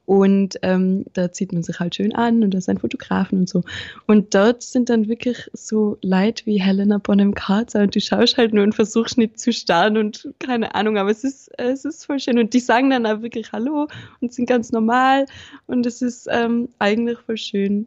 [0.07, 3.63] Und ähm, da zieht man sich halt schön an und da sind Fotografen und so.
[4.05, 8.53] Und dort sind dann wirklich so Leute wie Helena Bonham Carter und du schaust halt
[8.53, 12.21] nur und versuchst nicht zu starren und keine Ahnung, aber es ist, es ist voll
[12.21, 12.39] schön.
[12.39, 13.89] Und die sagen dann auch wirklich Hallo
[14.21, 15.25] und sind ganz normal
[15.65, 17.85] und es ist ähm, eigentlich voll schön.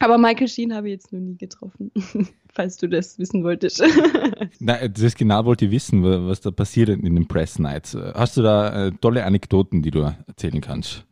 [0.00, 1.90] Aber Michael Sheen habe ich jetzt noch nie getroffen,
[2.54, 3.82] falls du das wissen wolltest.
[4.60, 7.94] Nein, das genau wollte ich wissen, was da passiert in den Press Nights.
[8.14, 11.04] Hast du da äh, tolle Anekdoten, die du erzählen kannst?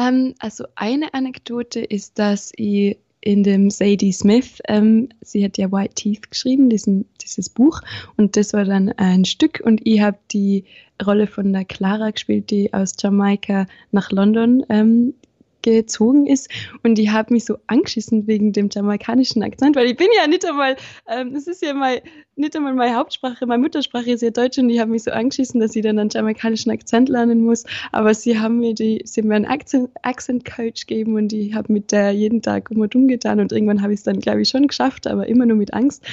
[0.00, 5.70] Ähm, also eine Anekdote ist, dass ich in dem Sadie Smith, ähm, sie hat ja
[5.70, 7.82] White Teeth geschrieben, diesen, dieses Buch,
[8.16, 9.60] und das war dann ein Stück.
[9.62, 10.64] Und ich habe die
[11.04, 15.12] Rolle von der Clara gespielt, die aus Jamaika nach London ähm,
[15.62, 16.50] gezogen ist.
[16.82, 20.44] Und die haben mich so angeschissen wegen dem jamaikanischen Akzent, weil ich bin ja nicht
[20.44, 20.76] einmal,
[21.08, 22.00] ähm, ist ja mal
[22.36, 25.60] nicht einmal meine Hauptsprache, meine Muttersprache ist ja Deutsch und die haben mich so angeschissen,
[25.60, 29.28] dass ich dann einen jamaikanischen Akzent lernen muss, aber sie haben mir die, sie haben
[29.28, 32.94] mir einen Accent, Accent Coach gegeben und ich habe mit der jeden Tag um und
[32.94, 35.56] um getan und irgendwann habe ich es dann, glaube ich, schon geschafft, aber immer nur
[35.56, 36.04] mit Angst.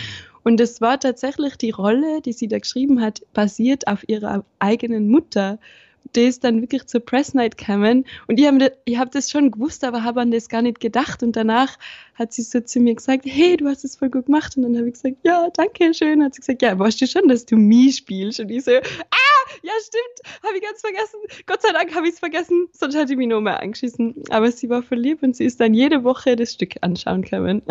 [0.43, 5.09] Und es war tatsächlich die Rolle, die sie da geschrieben hat, basiert auf ihrer eigenen
[5.09, 5.59] Mutter
[6.15, 10.21] ist dann wirklich zur Press Night gekommen und ich habe das schon gewusst, aber habe
[10.21, 11.77] an das gar nicht gedacht und danach
[12.17, 14.77] hat sie so zu mir gesagt, hey, du hast es voll gut gemacht und dann
[14.77, 16.23] habe ich gesagt, ja, danke schön.
[16.23, 18.39] Hat sie gesagt, ja, weißt du schon, dass du Mi spielst?
[18.39, 21.19] Und ich so, ah, ja, stimmt, habe ich ganz vergessen.
[21.45, 24.15] Gott sei Dank habe ich es vergessen, sonst hätte ich mich noch mehr angeschissen.
[24.29, 27.61] Aber sie war verliebt und sie ist dann jede Woche das Stück anschauen können.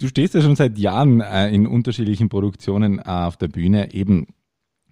[0.00, 4.28] Du stehst ja schon seit Jahren äh, in unterschiedlichen Produktionen äh, auf der Bühne, eben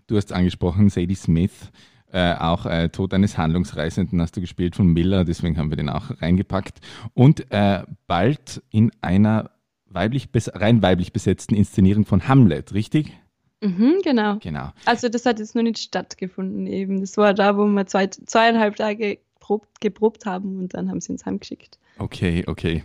[0.07, 1.73] Du hast angesprochen, Sadie Smith,
[2.13, 5.89] äh, auch äh, Tod eines Handlungsreisenden hast du gespielt von Miller, deswegen haben wir den
[5.89, 6.79] auch reingepackt.
[7.15, 9.51] Und äh, bald in einer
[9.87, 13.13] weiblich rein weiblich besetzten Inszenierung von Hamlet, richtig?
[13.61, 14.37] Mhm, genau.
[14.39, 14.73] Genau.
[14.85, 17.01] Also das hat jetzt noch nicht stattgefunden eben.
[17.01, 21.13] Das war da, wo wir zwei, zweieinhalb Tage geprobt, geprobt haben und dann haben sie
[21.13, 21.79] uns heimgeschickt.
[21.99, 22.85] Okay, okay.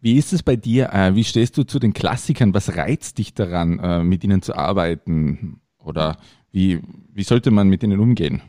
[0.00, 0.92] Wie ist es bei dir?
[0.92, 2.54] Äh, wie stehst du zu den Klassikern?
[2.54, 5.60] Was reizt dich daran, äh, mit ihnen zu arbeiten?
[5.84, 6.16] Oder
[6.50, 6.80] wie,
[7.12, 8.42] wie sollte man mit ihnen umgehen?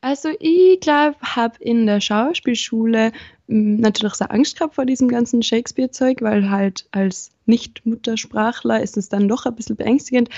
[0.00, 3.12] Also ich glaube, habe in der Schauspielschule
[3.48, 9.08] hm, natürlich sehr Angst gehabt vor diesem ganzen Shakespeare-Zeug, weil halt als Nicht-Muttersprachler ist es
[9.08, 10.28] dann doch ein bisschen beängstigend.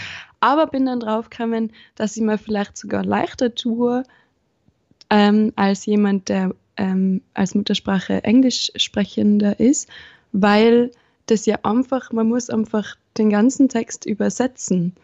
[0.40, 4.04] Aber bin dann drauf gekommen, dass ich mir vielleicht sogar leichter tue,
[5.10, 9.88] ähm, als jemand, der ähm, als Muttersprache Englisch sprechender ist,
[10.32, 10.90] weil
[11.26, 14.94] das ja einfach, man muss einfach den ganzen Text übersetzen.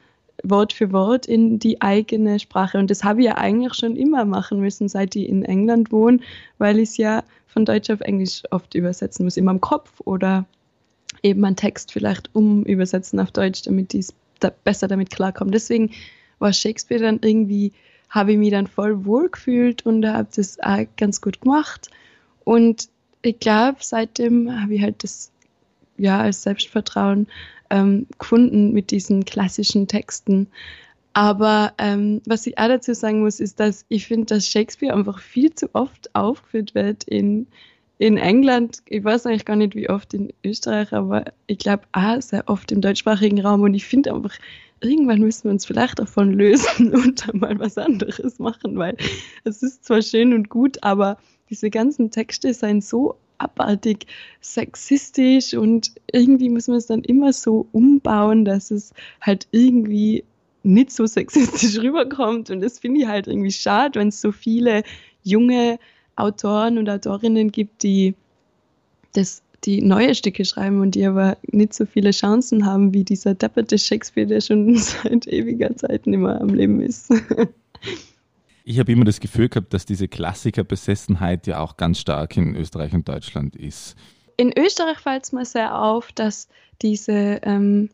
[0.50, 2.78] Wort für Wort in die eigene Sprache.
[2.78, 6.20] Und das habe ich ja eigentlich schon immer machen müssen, seit ich in England wohne,
[6.58, 10.44] weil ich es ja von Deutsch auf Englisch oft übersetzen muss, immer im Kopf oder
[11.22, 15.52] eben einen Text vielleicht umübersetzen auf Deutsch, damit es da besser damit klarkommen.
[15.52, 15.90] Deswegen
[16.38, 17.72] war Shakespeare dann irgendwie,
[18.10, 21.90] habe ich mich dann voll wohl gefühlt und habe das auch ganz gut gemacht.
[22.44, 22.88] Und
[23.22, 25.32] ich glaube, seitdem habe ich halt das
[25.98, 27.26] ja als Selbstvertrauen
[27.70, 30.48] ähm, gefunden mit diesen klassischen Texten.
[31.12, 35.18] Aber ähm, was ich auch dazu sagen muss, ist, dass ich finde, dass Shakespeare einfach
[35.18, 37.46] viel zu oft aufgeführt wird in,
[37.98, 38.82] in England.
[38.86, 42.70] Ich weiß eigentlich gar nicht, wie oft in Österreich, aber ich glaube auch sehr oft
[42.70, 43.62] im deutschsprachigen Raum.
[43.62, 44.36] Und ich finde einfach,
[44.80, 48.96] irgendwann müssen wir uns vielleicht davon lösen und dann mal was anderes machen, weil
[49.44, 51.16] es ist zwar schön und gut, aber
[51.48, 54.06] diese ganzen Texte seien so abartig
[54.40, 60.24] sexistisch und irgendwie muss man es dann immer so umbauen, dass es halt irgendwie
[60.62, 62.50] nicht so sexistisch rüberkommt.
[62.50, 64.82] Und das finde ich halt irgendwie schade, wenn es so viele
[65.22, 65.78] junge
[66.16, 68.14] Autoren und Autorinnen gibt, die
[69.12, 73.34] das die neue Stücke schreiben und die aber nicht so viele Chancen haben wie dieser
[73.34, 77.10] depperte Shakespeare, der schon seit ewiger Zeit nicht mehr am Leben ist.
[78.68, 82.92] Ich habe immer das Gefühl gehabt, dass diese Klassikerbesessenheit ja auch ganz stark in Österreich
[82.94, 83.94] und Deutschland ist.
[84.36, 86.48] In Österreich fällt es mir sehr auf, dass
[86.82, 87.90] diese ähm,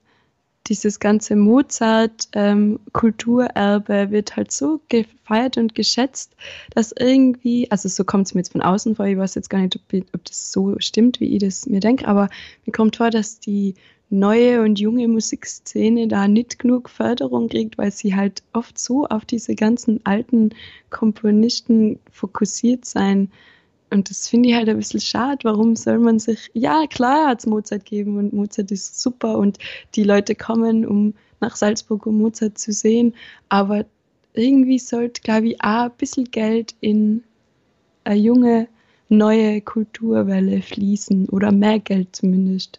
[0.69, 6.35] dieses ganze Mozart-Kulturerbe ähm, wird halt so gefeiert und geschätzt,
[6.75, 9.59] dass irgendwie, also so kommt es mir jetzt von außen vor, ich weiß jetzt gar
[9.59, 9.83] nicht, ob,
[10.15, 12.31] ob das so stimmt, wie ich das mir denke, aber
[12.65, 13.75] mir kommt vor, dass die
[14.13, 19.25] neue und junge Musikszene da nicht genug Förderung kriegt, weil sie halt oft so auf
[19.25, 20.51] diese ganzen alten
[20.91, 23.31] Komponisten fokussiert sein
[23.93, 25.41] und das finde ich halt ein bisschen schade.
[25.43, 29.59] Warum soll man sich, ja klar hat es Mozart geben und Mozart ist super und
[29.95, 33.15] die Leute kommen, um nach Salzburg, um Mozart zu sehen.
[33.51, 33.85] Aber
[34.33, 37.23] irgendwie sollte, glaube ich, auch ein bisschen Geld in
[38.05, 38.67] eine junge,
[39.11, 42.79] neue Kulturwelle fließen oder mehr Geld zumindest.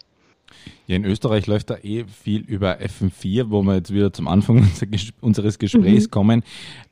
[0.88, 4.68] Ja, in Österreich läuft da eh viel über FM4, wo wir jetzt wieder zum Anfang
[5.22, 6.12] unseres Gesprächs mhm.
[6.12, 6.44] kommen.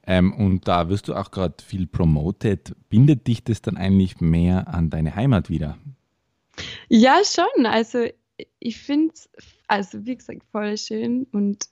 [0.05, 2.75] Ähm, und da wirst du auch gerade viel promoted.
[2.89, 5.77] Bindet dich das dann eigentlich mehr an deine Heimat wieder?
[6.89, 7.65] Ja, schon.
[7.65, 8.05] Also
[8.59, 9.29] ich finde es,
[9.67, 11.65] also wie gesagt, voll schön und,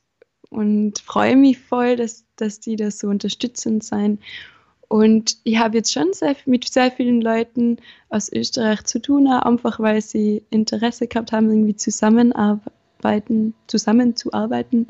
[0.50, 4.20] und freue mich voll, dass, dass die da so unterstützend sein.
[4.90, 7.78] Und ich habe jetzt schon sehr, mit sehr vielen Leuten
[8.10, 14.88] aus Österreich zu tun, einfach weil sie Interesse gehabt haben, irgendwie zusammenarbeiten, zusammenzuarbeiten.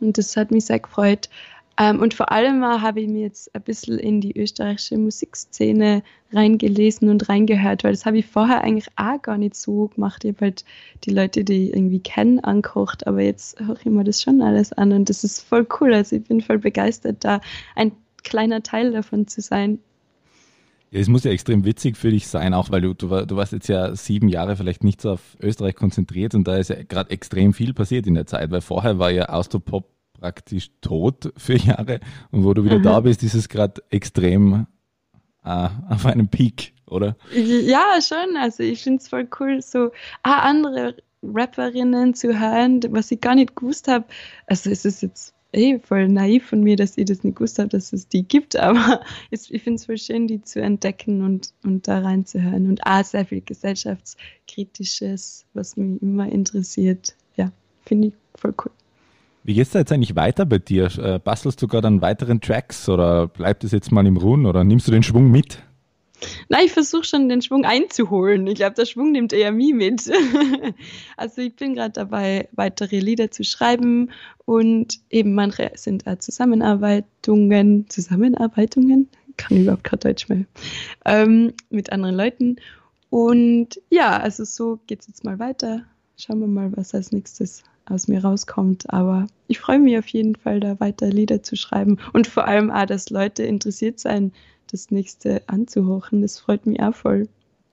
[0.00, 1.28] Und das hat mich sehr gefreut.
[1.76, 6.02] Ähm, und vor allem habe ich mir jetzt ein bisschen in die österreichische Musikszene
[6.32, 10.24] reingelesen und reingehört, weil das habe ich vorher eigentlich auch gar nicht so gemacht.
[10.24, 10.64] Ich habe halt
[11.04, 14.72] die Leute, die ich irgendwie kennen, angekocht, aber jetzt höre ich mir das schon alles
[14.72, 15.94] an und das ist voll cool.
[15.94, 17.40] Also ich bin voll begeistert, da
[17.74, 19.78] ein kleiner Teil davon zu sein.
[20.90, 23.52] Ja, es muss ja extrem witzig für dich sein, auch weil du, du, du warst
[23.52, 27.10] jetzt ja sieben Jahre vielleicht nicht so auf Österreich konzentriert und da ist ja gerade
[27.10, 32.00] extrem viel passiert in der Zeit, weil vorher war ja Austropop praktisch tot für Jahre
[32.30, 32.82] und wo du wieder mhm.
[32.82, 34.66] da bist, ist es gerade extrem
[35.44, 37.16] äh, auf einem Peak, oder?
[37.32, 38.36] Ja, schon.
[38.36, 43.34] Also ich finde es voll cool, so ah, andere Rapperinnen zu hören, was ich gar
[43.34, 44.04] nicht gewusst habe.
[44.46, 47.68] Also es ist jetzt eh voll naiv von mir, dass ich das nicht gewusst habe,
[47.68, 51.88] dass es die gibt, aber ich finde es voll schön, die zu entdecken und, und
[51.88, 52.68] da reinzuhören.
[52.68, 57.14] Und auch sehr viel gesellschaftskritisches, was mich immer interessiert.
[57.36, 57.50] Ja,
[57.84, 58.72] finde ich voll cool.
[59.44, 60.86] Wie geht es da jetzt eigentlich weiter bei dir?
[60.98, 64.62] Äh, bastelst du gerade an weiteren Tracks oder bleibt es jetzt mal im Ruhen oder
[64.62, 65.62] nimmst du den Schwung mit?
[66.48, 68.46] Nein, ich versuche schon den Schwung einzuholen.
[68.46, 70.10] Ich glaube, der Schwung nimmt eher mich mit.
[71.16, 74.10] also ich bin gerade dabei, weitere Lieder zu schreiben
[74.44, 80.44] und eben manche sind auch Zusammenarbeitungen, Zusammenarbeitungen, kann ich überhaupt kein Deutsch mehr,
[81.04, 82.56] ähm, mit anderen Leuten.
[83.10, 85.82] Und ja, also so geht es jetzt mal weiter.
[86.16, 88.90] Schauen wir mal, was als nächstes aus mir rauskommt.
[88.92, 92.70] Aber ich freue mich auf jeden Fall, da weiter Lieder zu schreiben und vor allem
[92.70, 94.32] auch, dass Leute interessiert sein
[94.72, 96.22] das nächste anzuhochen.
[96.22, 97.28] Das freut mich auch voll.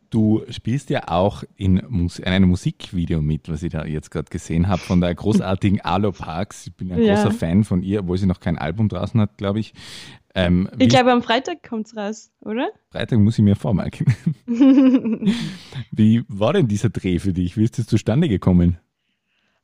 [0.09, 4.29] Du spielst ja auch in, Mus in einem Musikvideo mit, was ich da jetzt gerade
[4.29, 6.65] gesehen habe, von der großartigen Alo Parks.
[6.65, 7.13] Ich bin ein ja.
[7.13, 9.73] großer Fan von ihr, obwohl sie noch kein Album draußen hat, glaube ich.
[10.33, 12.69] Ähm, ich glaube, am Freitag kommt es raus, oder?
[12.91, 14.13] Freitag muss ich mir vormerken.
[15.91, 17.55] wie war denn dieser Dreh für dich?
[17.55, 18.79] Wie ist das zustande gekommen?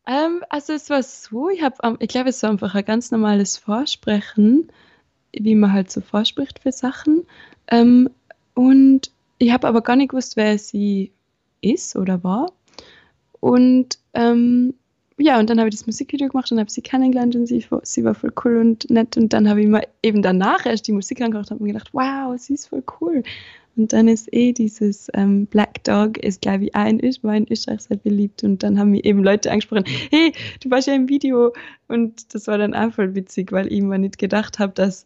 [0.08, 1.62] Ähm, also es war so, ich
[2.00, 4.70] ich glaube, es war einfach ein ganz normales Vorsprechen
[5.40, 7.24] wie man halt so vorspricht für Sachen.
[7.68, 8.10] Ähm,
[8.54, 11.12] und ich habe aber gar nicht gewusst, wer sie
[11.62, 12.52] ist oder war.
[13.40, 14.74] Und ähm,
[15.18, 18.04] ja, und dann habe ich das Musikvideo gemacht und habe sie kennengelernt und sie, sie
[18.04, 19.16] war voll cool und nett.
[19.16, 21.94] Und dann habe ich mir eben danach erst die Musik angehört und habe mir gedacht,
[21.94, 23.24] wow, sie ist voll cool.
[23.78, 27.50] Und dann ist eh dieses ähm, Black Dog, ist glaube ich ein ist, war in
[27.50, 28.44] Österreich sehr beliebt.
[28.44, 31.54] Und dann haben mir eben Leute angesprochen, hey, du warst ja im Video.
[31.88, 35.06] Und das war dann auch voll witzig, weil ich mir nicht gedacht habe, dass,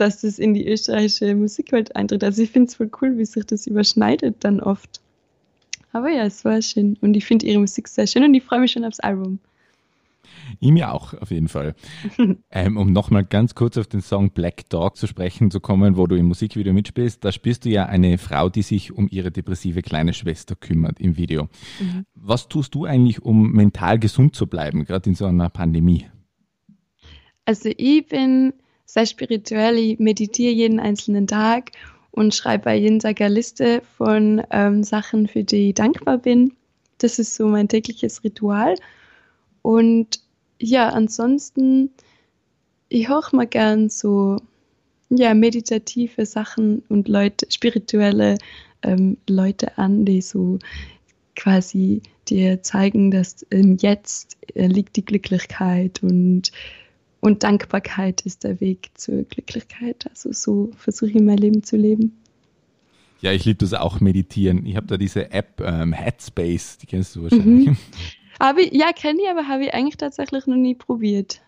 [0.00, 2.24] dass das in die österreichische Musikwelt eintritt.
[2.24, 5.00] Also ich finde es voll cool, wie sich das überschneidet dann oft.
[5.92, 6.96] Aber ja, es war schön.
[7.00, 9.40] Und ich finde ihre Musik sehr schön und ich freue mich schon aufs Album.
[10.58, 11.74] Ihm ja auch, auf jeden Fall.
[12.50, 16.06] ähm, um nochmal ganz kurz auf den Song Black Dog zu sprechen zu kommen, wo
[16.06, 19.82] du im Musikvideo mitspielst, da spielst du ja eine Frau, die sich um ihre depressive
[19.82, 21.44] kleine Schwester kümmert im Video.
[21.78, 22.04] Mhm.
[22.14, 26.06] Was tust du eigentlich, um mental gesund zu bleiben, gerade in so einer Pandemie?
[27.44, 28.52] Also ich bin
[28.92, 31.70] sehr spirituell, ich meditiere jeden einzelnen Tag
[32.10, 36.54] und schreibe bei jedem Tag eine Liste von ähm, Sachen, für die ich dankbar bin.
[36.98, 38.74] Das ist so mein tägliches Ritual.
[39.62, 40.20] Und
[40.58, 41.90] ja, ansonsten,
[42.88, 44.38] ich höre mal gern so
[45.08, 48.38] ja, meditative Sachen und Leute, spirituelle
[48.82, 50.58] ähm, Leute an, die so
[51.36, 56.50] quasi dir zeigen, dass ähm, jetzt äh, liegt die Glücklichkeit und,
[57.20, 60.08] und Dankbarkeit ist der Weg zur Glücklichkeit.
[60.08, 62.16] Also so versuche ich mein Leben zu leben.
[63.20, 64.64] Ja, ich liebe das auch meditieren.
[64.64, 67.68] Ich habe da diese App ähm, Headspace, die kennst du wahrscheinlich.
[67.68, 67.76] Mhm.
[68.40, 71.42] Habe ich, ja, kenne ich, aber habe ich eigentlich tatsächlich noch nie probiert.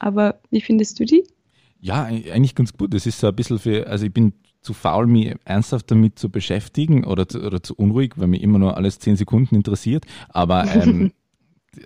[0.00, 1.22] Aber wie findest du die?
[1.80, 2.92] Ja, eigentlich ganz gut.
[2.92, 6.28] Das ist so ein bisschen für, also ich bin zu faul, mich ernsthaft damit zu
[6.28, 10.04] beschäftigen oder zu, oder zu unruhig, weil mich immer nur alles zehn Sekunden interessiert.
[10.28, 11.12] Aber ähm,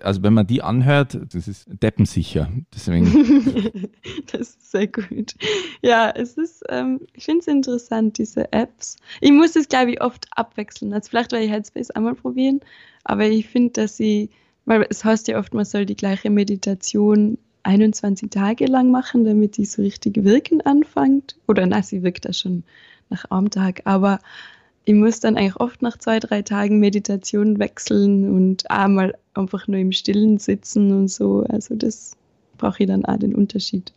[0.01, 2.49] also wenn man die anhört, das ist deppensicher.
[2.73, 3.89] Deswegen.
[4.31, 5.35] das ist sehr gut.
[5.81, 8.97] Ja, es ist, ähm, ich finde es interessant, diese Apps.
[9.21, 10.93] Ich muss es, glaube ich, oft abwechseln.
[10.93, 12.59] Also vielleicht werde ich Headspace einmal probieren,
[13.03, 14.29] aber ich finde, dass sie,
[14.65, 19.57] weil es heißt ja oft, man soll die gleiche Meditation 21 Tage lang machen, damit
[19.57, 21.37] die so richtig wirken anfängt.
[21.47, 22.63] Oder na, sie wirkt da schon
[23.09, 23.81] nach einem Tag.
[23.85, 24.19] Aber
[24.87, 29.79] ich muss dann eigentlich oft nach zwei, drei Tagen Meditation wechseln und einmal einfach nur
[29.79, 31.43] im Stillen sitzen und so.
[31.49, 32.15] Also das
[32.57, 33.91] brauche ich dann auch den Unterschied.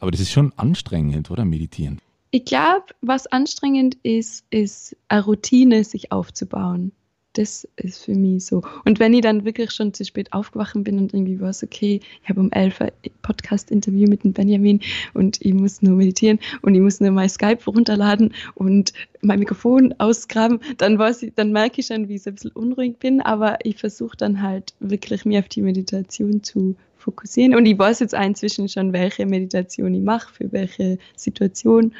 [0.00, 1.44] Aber das ist schon anstrengend, oder?
[1.44, 2.00] Meditieren.
[2.32, 6.90] Ich glaube, was anstrengend ist, ist eine Routine sich aufzubauen
[7.34, 8.62] das ist für mich so.
[8.84, 12.00] Und wenn ich dann wirklich schon zu spät aufgewacht bin und irgendwie war es okay,
[12.22, 12.92] ich habe um 11 Uhr
[13.22, 14.80] Podcast-Interview mit dem Benjamin
[15.14, 18.92] und ich muss nur meditieren und ich muss nur mein Skype runterladen und
[19.22, 23.20] mein Mikrofon ausgraben, dann, ich, dann merke ich schon, wie ich ein bisschen unruhig bin,
[23.20, 27.54] aber ich versuche dann halt wirklich mir auf die Meditation zu fokussieren.
[27.54, 31.92] Und ich weiß jetzt inzwischen schon, welche Meditation ich mache, für welche Situation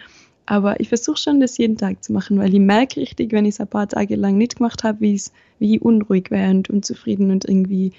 [0.46, 3.55] aber ich versuche schon, das jeden Tag zu machen, weil ich merke richtig, wenn ich
[3.55, 5.20] es ein paar Tage lang nicht gemacht habe, wie
[5.59, 7.92] ich unruhig wäre und unzufrieden und irgendwie,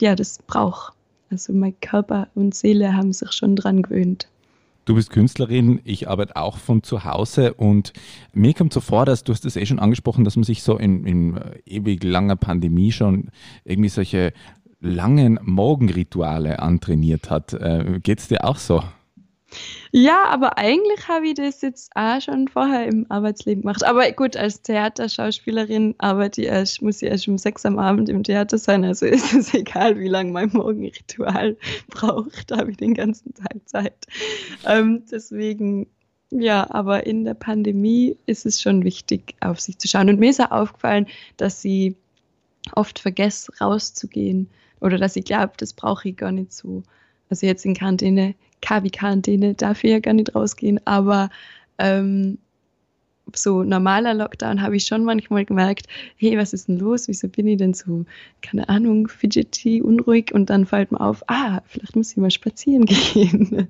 [0.00, 0.92] ja, das brauche.
[1.30, 4.28] Also mein Körper und Seele haben sich schon dran gewöhnt.
[4.84, 7.94] Du bist Künstlerin, ich arbeite auch von zu Hause und
[8.34, 10.76] mir kommt so vor, dass du hast es eh schon angesprochen, dass man sich so
[10.76, 13.30] in, in ewig langer Pandemie schon
[13.64, 14.34] irgendwie solche
[14.80, 17.54] langen Morgenrituale antrainiert hat.
[17.54, 18.82] Äh, Geht es dir auch so?
[19.92, 23.84] Ja, aber eigentlich habe ich das jetzt auch schon vorher im Arbeitsleben gemacht.
[23.84, 28.24] Aber gut, als Theaterschauspielerin arbeite ich erst, muss ich erst um sechs am Abend im
[28.24, 28.84] Theater sein.
[28.84, 31.56] Also ist es egal, wie lange mein Morgenritual
[31.88, 32.50] braucht.
[32.50, 34.06] Da habe ich den ganzen Tag Zeit.
[34.66, 35.86] Ähm, deswegen,
[36.30, 40.08] ja, aber in der Pandemie ist es schon wichtig, auf sich zu schauen.
[40.08, 41.96] Und mir ist auch aufgefallen, dass sie
[42.74, 44.48] oft vergesse, rauszugehen.
[44.80, 46.82] Oder dass ich glaube, das brauche ich gar nicht so.
[47.30, 51.28] Also jetzt in Quarantäne KW-Quarantäne darf ich ja gar nicht rausgehen, aber
[51.78, 52.38] ähm,
[53.34, 57.08] so normaler Lockdown habe ich schon manchmal gemerkt, hey, was ist denn los?
[57.08, 58.04] Wieso bin ich denn so,
[58.42, 60.32] keine Ahnung, fidgety, unruhig?
[60.32, 63.68] Und dann fällt mir auf, ah, vielleicht muss ich mal spazieren gehen.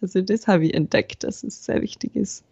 [0.00, 2.44] Also das habe ich entdeckt, dass es sehr wichtig ist.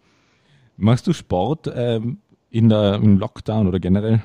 [0.76, 2.18] Machst du Sport ähm,
[2.50, 4.22] in der, im Lockdown oder generell?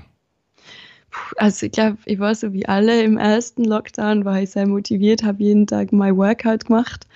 [1.38, 5.24] Also ich glaube, ich war so wie alle im ersten Lockdown, war ich sehr motiviert,
[5.24, 7.08] habe jeden Tag mein Workout gemacht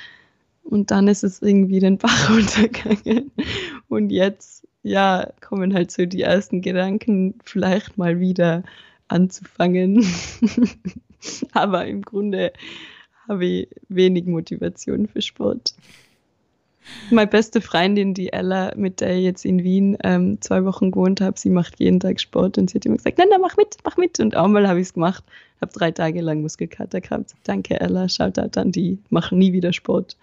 [0.71, 3.29] und dann ist es irgendwie den Bach runtergegangen.
[3.89, 8.63] Und jetzt, ja, kommen halt so die ersten Gedanken, vielleicht mal wieder
[9.10, 10.05] anzufangen.
[11.51, 12.53] Aber im Grunde
[13.27, 15.75] habe ich wenig Motivation für Sport.
[17.11, 21.19] Meine beste Freundin, die Ella, mit der ich jetzt in Wien ähm, zwei Wochen gewohnt
[21.19, 23.76] habe, sie macht jeden Tag Sport und sie hat immer gesagt, nein, nein, mach mit,
[23.84, 24.22] mach mit.
[24.22, 25.26] Und einmal habe ich es gemacht,
[25.59, 27.36] habe drei Tage lang Muskelkater gehabt.
[27.43, 30.15] Danke, Ella, da an die, machen nie wieder Sport.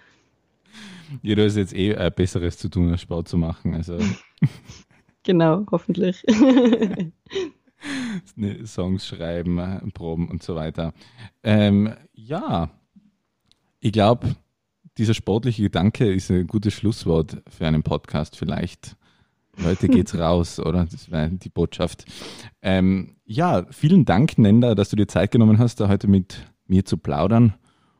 [1.22, 3.74] Jeder ist jetzt eh äh, Besseres zu tun, als Sport zu machen.
[3.74, 3.98] Also.
[5.22, 6.24] genau, hoffentlich.
[8.34, 10.92] Ne, Songs schreiben, proben und so weiter.
[11.44, 12.70] Ähm, ja,
[13.78, 14.34] ich glaube,
[14.98, 18.36] dieser sportliche Gedanke ist ein gutes Schlusswort für einen Podcast.
[18.36, 18.96] Vielleicht
[19.64, 20.86] Heute geht's raus, oder?
[20.90, 22.04] Das wäre die Botschaft.
[22.62, 26.84] Ähm, ja, vielen Dank, Nenda, dass du dir Zeit genommen hast, da heute mit mir
[26.84, 27.54] zu plaudern.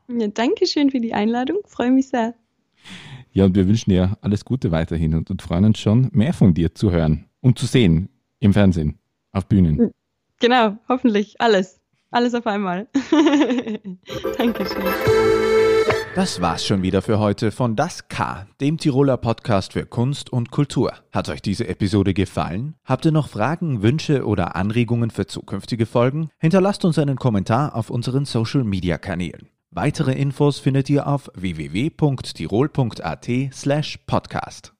[0.07, 1.59] Ja, danke schön für die Einladung.
[1.65, 2.33] Freue mich sehr.
[3.31, 6.53] Ja, und wir wünschen dir alles Gute weiterhin und, und freuen uns schon, mehr von
[6.53, 8.09] dir zu hören und zu sehen
[8.39, 8.99] im Fernsehen,
[9.31, 9.91] auf Bühnen.
[10.39, 11.79] Genau, hoffentlich alles.
[12.11, 12.87] Alles auf einmal.
[14.37, 14.83] Dankeschön.
[16.15, 20.49] Das war's schon wieder für heute von Das K, dem Tiroler Podcast für Kunst und
[20.49, 20.93] Kultur.
[21.11, 22.75] Hat euch diese Episode gefallen?
[22.83, 26.29] Habt ihr noch Fragen, Wünsche oder Anregungen für zukünftige Folgen?
[26.39, 29.49] Hinterlasst uns einen Kommentar auf unseren Social Media Kanälen.
[29.71, 34.78] Weitere Infos findet ihr auf www.tirol.at slash podcast.